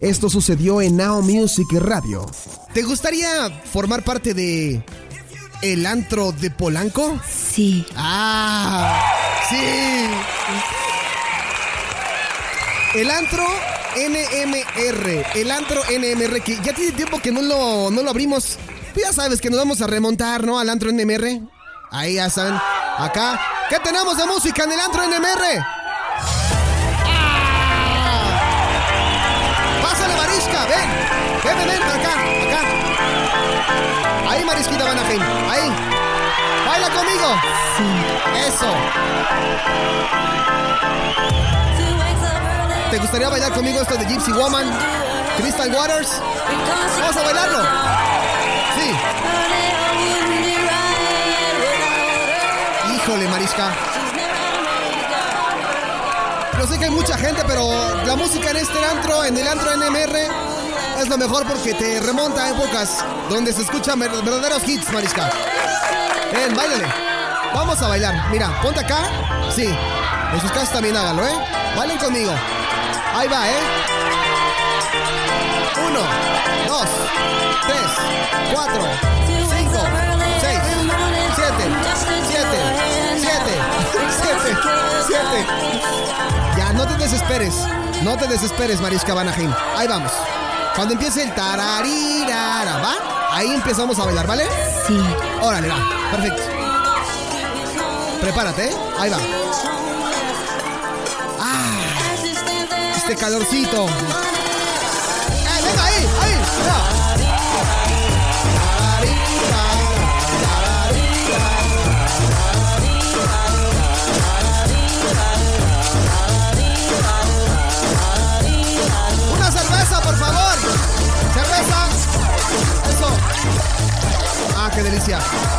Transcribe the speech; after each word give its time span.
Esto 0.00 0.30
sucedió 0.30 0.80
en 0.80 0.96
Now 0.96 1.22
Music 1.22 1.66
Radio. 1.72 2.24
¿Te 2.72 2.82
gustaría 2.82 3.50
formar 3.64 4.04
parte 4.04 4.32
de 4.32 4.80
el 5.60 5.86
antro 5.86 6.30
de 6.30 6.52
Polanco? 6.52 7.18
Sí. 7.28 7.84
Ah, 7.96 9.12
sí. 9.50 9.56
El 12.94 13.10
antro 13.10 13.42
NMR, 13.96 15.26
el 15.34 15.50
antro 15.50 15.82
NMR, 15.90 16.42
que 16.42 16.60
ya 16.62 16.72
tiene 16.72 16.92
tiempo 16.92 17.18
que 17.18 17.32
no 17.32 17.42
lo, 17.42 17.90
no 17.90 18.00
lo 18.00 18.10
abrimos. 18.10 18.56
Tú 18.94 19.00
ya 19.00 19.12
sabes 19.12 19.40
que 19.40 19.50
nos 19.50 19.58
vamos 19.58 19.82
a 19.82 19.88
remontar, 19.88 20.46
¿no? 20.46 20.60
Al 20.60 20.70
antro 20.70 20.92
NMR. 20.92 21.40
Ahí 21.90 22.14
ya 22.14 22.30
saben. 22.30 22.54
Acá. 22.98 23.40
¿Qué 23.68 23.80
tenemos 23.80 24.16
de 24.16 24.26
música 24.26 24.62
en 24.62 24.72
el 24.72 24.80
antro 24.80 25.02
NMR? 25.08 25.77
Ven. 30.48 30.88
Ven, 31.44 31.56
ven, 31.56 31.66
ven, 31.68 31.82
acá, 31.82 32.12
acá. 32.44 32.60
Ahí, 34.30 34.44
Marisquita 34.44 34.84
Banajín, 34.84 35.22
ahí. 35.22 35.72
Baila 36.66 36.90
conmigo. 36.90 37.28
Eso. 38.46 38.74
¿Te 42.90 42.98
gustaría 42.98 43.28
bailar 43.28 43.52
conmigo 43.52 43.80
esto 43.82 43.96
de 43.96 44.06
Gypsy 44.06 44.32
Woman? 44.32 44.66
Crystal 45.36 45.72
Waters. 45.74 46.20
Vamos 47.00 47.16
a 47.16 47.22
bailarlo. 47.22 47.62
Sí. 48.74 48.96
Híjole, 52.94 53.28
Marisca. 53.28 53.72
Yo 56.58 56.66
sé 56.66 56.78
que 56.78 56.84
hay 56.86 56.90
mucha 56.90 57.16
gente, 57.16 57.42
pero 57.46 57.70
la 58.04 58.16
música 58.16 58.50
en 58.50 58.56
este 58.56 58.84
antro, 58.84 59.24
en 59.24 59.36
el 59.36 59.46
antro 59.46 59.70
NMR, 59.76 60.18
es 61.00 61.08
lo 61.08 61.16
mejor 61.16 61.46
porque 61.46 61.72
te 61.74 62.00
remonta 62.00 62.44
a 62.44 62.50
épocas 62.50 63.04
donde 63.30 63.52
se 63.52 63.62
escuchan 63.62 63.98
ver- 64.00 64.10
verdaderos 64.10 64.66
hits, 64.66 64.90
Marisca. 64.92 65.30
Ven, 66.32 66.54
bailale. 66.56 66.86
Vamos 67.54 67.80
a 67.80 67.88
bailar. 67.88 68.28
Mira, 68.30 68.60
ponte 68.60 68.80
acá. 68.80 68.98
Sí. 69.54 69.66
En 70.32 70.40
sus 70.40 70.50
casas 70.50 70.72
también 70.72 70.96
hágalo, 70.96 71.26
¿eh? 71.26 71.32
Bailen 71.76 71.98
conmigo. 71.98 72.32
Ahí 73.14 73.28
va, 73.28 73.48
¿eh? 73.48 73.60
Uno, 75.86 76.00
dos, 76.66 76.88
tres, 77.66 78.52
cuatro, 78.52 78.82
desesperes. 87.28 88.02
No 88.02 88.16
te 88.16 88.26
desesperes, 88.26 88.80
Marisca 88.80 89.12
Banajín. 89.12 89.54
Ahí 89.76 89.86
vamos. 89.86 90.10
Cuando 90.74 90.94
empiece 90.94 91.22
el 91.22 91.34
tararirara, 91.34 92.78
¿va? 92.78 92.96
Ahí 93.32 93.52
empezamos 93.52 93.98
a 93.98 94.04
bailar, 94.04 94.26
¿vale? 94.26 94.44
Sí. 94.86 94.98
Órale, 95.42 95.68
va. 95.68 95.76
Perfecto. 96.10 96.42
Prepárate, 98.20 98.70
¿eh? 98.70 98.76
Ahí 98.98 99.10
va. 99.10 99.18
Ah, 101.40 101.80
este 102.96 103.14
calorcito. 103.16 103.86
¡Eh, 103.86 103.90
venga 105.64 105.84
ahí! 105.84 106.08
¡Ahí! 106.22 106.38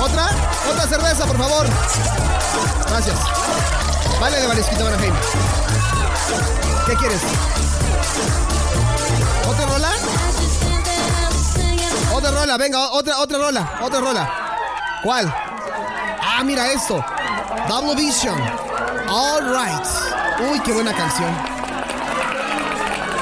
¿Otra? 0.00 0.30
Otra 0.70 0.86
cerveza, 0.86 1.26
por 1.26 1.36
favor. 1.36 1.66
Gracias. 2.88 3.16
Vale, 4.20 4.40
de 4.40 4.48
Marisquita 4.48 4.84
Banaheim. 4.84 5.14
¿Qué 6.86 6.94
quieres? 6.96 7.20
¿Otra 9.48 9.66
rola? 9.66 9.90
Otra 12.14 12.30
rola, 12.30 12.56
venga, 12.56 12.90
otra, 12.90 13.18
otra 13.18 13.38
rola, 13.38 13.78
otra 13.82 14.00
rola. 14.00 14.30
¿Cuál? 15.02 15.32
Ah, 16.22 16.42
mira 16.44 16.72
esto. 16.72 17.04
Double 17.68 17.94
Vision. 17.94 18.38
All 19.08 19.42
right. 19.42 19.86
Uy, 20.50 20.60
qué 20.60 20.72
buena 20.72 20.94
canción. 20.94 21.30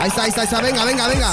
Ahí 0.00 0.08
está, 0.08 0.22
ahí 0.22 0.28
está, 0.28 0.40
ahí 0.42 0.46
está. 0.46 0.60
Venga, 0.60 0.84
venga, 0.84 1.06
venga. 1.08 1.32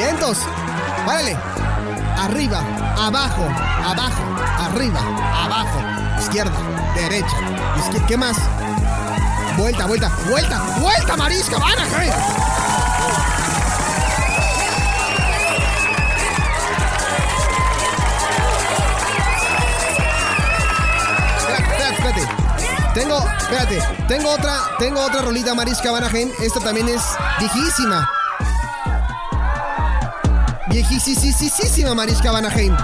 Vientos. 0.00 0.38
Párale. 1.04 1.36
Arriba, 2.16 2.62
abajo, 2.98 3.46
abajo, 3.84 4.22
arriba, 4.58 5.00
abajo, 5.44 5.78
izquierda, 6.18 6.56
derecha, 6.94 7.36
izquierda. 7.78 8.06
¿Qué 8.06 8.16
más? 8.16 8.36
Vuelta, 9.58 9.84
vuelta, 9.84 10.10
vuelta, 10.26 10.62
vuelta, 10.80 11.16
marisca, 11.18 11.58
van 11.58 11.78
Espérate, 21.38 21.94
espérate. 21.94 22.28
Tengo, 22.94 23.18
espérate, 23.38 23.82
tengo 24.08 24.30
otra, 24.30 24.60
tengo 24.78 25.00
otra 25.02 25.20
rolita 25.20 25.54
Marisca 25.54 25.92
Banajen. 25.92 26.32
Esta 26.40 26.60
también 26.60 26.88
es 26.88 27.02
viejísima. 27.38 28.08
Viejísima 30.70 31.94
Marisca 31.94 32.30
Banaheim. 32.30 32.76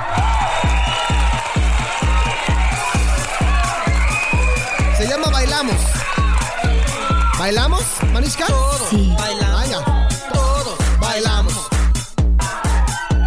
Se 4.97 5.06
llama 5.06 5.28
Bailamos. 5.30 5.76
¿Bailamos, 7.38 7.82
Marisca? 8.12 8.47
Sí. 8.91 9.14
Vaya. 9.19 9.84
Todos 10.32 10.76
bailamos. 10.98 11.54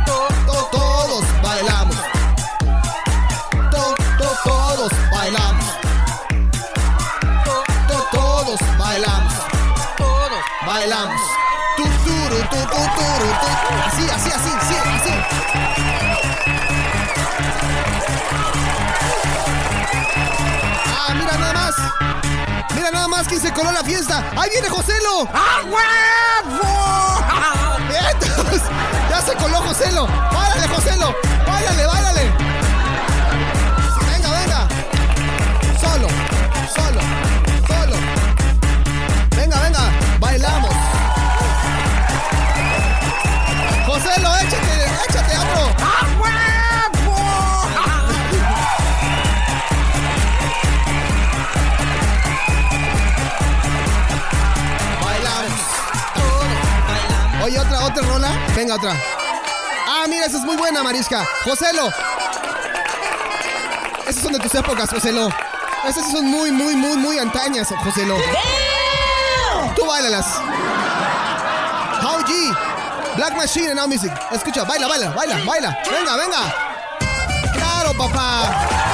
To- 0.06 0.28
to- 0.46 0.70
todos 0.72 1.24
bailamos. 1.44 1.96
To- 3.72 3.96
to- 4.18 4.38
todos 4.44 4.92
bailamos. 5.12 5.66
To- 7.46 7.64
to- 7.88 8.08
todos 8.12 8.60
bailamos. 8.78 9.34
Todos 9.98 10.40
bailamos. 10.66 11.22
Así, 12.52 14.10
así, 14.10 14.32
así, 14.32 14.50
sí, 14.68 14.76
así. 14.96 16.20
Ah, 20.88 21.14
mira 21.14 21.38
nada 21.38 21.54
más. 21.54 21.76
Mira 22.76 22.92
nada 22.92 23.08
más 23.08 23.28
quién 23.28 23.40
se 23.40 23.54
coló 23.54 23.72
la 23.72 23.84
fiesta. 23.84 24.24
¡Ahí 24.36 24.50
viene 24.50 24.68
Joselo! 24.70 25.28
¡Ah, 25.34 25.62
huevo! 25.66 26.60
Ya 29.10 29.22
se 29.22 29.34
coló 29.36 29.58
Joselo. 29.62 30.08
¡Báilale, 30.08 30.49
otra, 57.90 58.08
rola. 58.08 58.30
Venga, 58.56 58.76
otra. 58.76 58.94
Ah, 59.88 60.06
mira, 60.08 60.26
esa 60.26 60.38
es 60.38 60.44
muy 60.44 60.56
buena, 60.56 60.84
Marisca. 60.84 61.28
Joselo. 61.44 61.90
Esas 64.08 64.24
son 64.24 64.34
de 64.34 64.40
tus 64.40 64.54
épocas, 64.56 64.90
Joselo. 64.90 65.30
Esas 65.88 66.06
sí 66.06 66.12
son 66.12 66.26
muy, 66.26 66.52
muy, 66.52 66.76
muy, 66.76 66.98
muy 66.98 67.20
antañas, 67.20 67.68
Joselo. 67.84 68.18
Tú 69.76 69.86
bailalas. 69.86 70.26
How 72.02 72.22
G. 72.24 72.58
Black 73.16 73.36
Machine 73.36 73.70
and 73.70 73.76
Now 73.76 73.88
Music. 73.88 74.12
Escucha, 74.32 74.64
baila, 74.64 74.88
baila, 74.88 75.10
baila, 75.10 75.38
baila. 75.46 75.78
Venga, 75.92 76.16
venga. 76.16 76.56
Claro, 77.54 77.94
papá. 77.98 78.89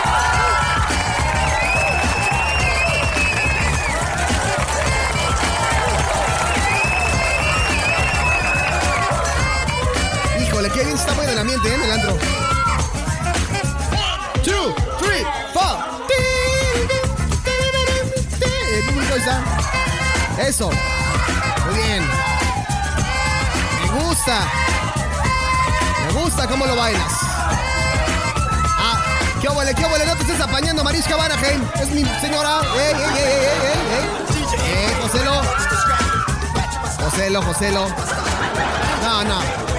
Híjole, 10.65 10.79
qué 10.79 10.85
bien 10.85 10.97
está 10.97 11.13
bueno 11.13 11.31
el 11.31 11.38
ambiente 11.38 11.67
¿eh? 11.67 11.75
en 11.75 11.81
el 11.81 11.91
antro. 11.91 12.17
Two, 14.44 14.75
three, 15.00 15.23
four. 15.53 15.77
Público 18.91 19.15
está. 19.15 19.44
Eso. 20.39 20.71
Muy 21.65 21.75
bien. 21.75 22.03
Me 23.81 24.06
gusta. 24.06 24.47
Me 26.07 26.13
gusta 26.21 26.47
cómo 26.47 26.65
lo 26.65 26.75
bailas. 26.75 27.12
Ah, 28.79 29.03
qué 29.41 29.47
óvole, 29.47 29.73
qué 29.75 29.85
óvole, 29.85 30.06
no 30.06 30.15
te 30.15 30.21
estés 30.23 30.41
apañando, 30.41 30.83
Mariska 30.83 31.15
Vanaheim. 31.15 31.62
Es 31.79 31.89
mi 31.91 32.03
señora. 32.21 32.62
¡Ey, 32.75 32.79
ey, 32.79 32.95
ey, 32.95 33.23
ey, 33.23 33.62
ey, 33.62 33.97
ey! 33.97 34.07
¡Eh, 34.67 34.97
Joselo! 35.01 35.41
Joselo, 37.03 37.41
Joselo. 37.44 37.88
No, 39.03 39.23
no. 39.25 39.75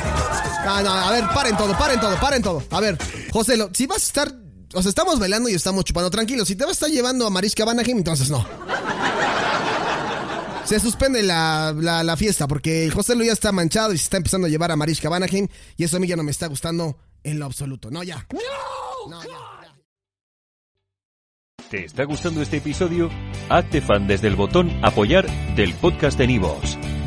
No, 0.67 0.83
no, 0.83 0.91
a 0.91 1.13
ver, 1.13 1.25
paren 1.33 1.57
todo, 1.57 1.79
paren 1.79 2.01
todo, 2.01 2.17
paren 2.17 2.43
todo. 2.43 2.63
A 2.71 2.81
ver, 2.81 2.99
Joselo, 3.33 3.71
si 3.73 3.87
vas 3.87 3.99
a 4.03 4.07
estar. 4.07 4.35
O 4.75 4.83
sea, 4.83 4.89
estamos 4.89 5.21
bailando 5.21 5.49
y 5.49 5.55
estamos 5.55 5.85
chupando 5.85 6.11
tranquilo. 6.11 6.45
Si 6.45 6.57
te 6.57 6.65
vas 6.65 6.71
a 6.71 6.73
estar 6.73 6.91
llevando 6.91 7.25
a 7.25 7.31
Mariska 7.31 7.65
Vanaheim, 7.65 7.99
entonces 7.99 8.29
no. 8.31 8.45
Se 10.65 10.81
suspende 10.81 11.23
la, 11.23 11.73
la, 11.79 12.03
la 12.03 12.17
fiesta 12.17 12.49
porque 12.49 12.91
Joselo 12.93 13.23
ya 13.23 13.33
está 13.33 13.53
manchado 13.53 13.93
y 13.93 13.99
se 13.99 14.05
está 14.05 14.17
empezando 14.17 14.49
a 14.49 14.51
llevar 14.51 14.73
a 14.73 14.77
Mariska 14.77 15.09
Vanaheim. 15.09 15.47
Y 15.77 15.85
eso 15.85 15.99
a 15.99 16.01
mí 16.01 16.09
ya 16.09 16.17
no 16.17 16.25
me 16.25 16.33
está 16.33 16.49
gustando 16.49 16.99
en 17.23 17.39
lo 17.39 17.47
absoluto. 17.47 17.89
No, 17.93 18.03
ya. 18.03 18.27
No, 19.09 19.23
ya. 19.23 19.31
¿Te 21.71 21.85
está 21.85 22.05
gustando 22.05 22.43
este 22.43 22.57
episodio? 22.57 23.09
Hazte 23.49 23.81
fan 23.81 24.09
desde 24.09 24.27
el 24.27 24.35
botón 24.35 24.73
Apoyar 24.85 25.27
del 25.55 25.75
podcast 25.75 26.19
de 26.19 26.27
Nivos. 26.27 26.77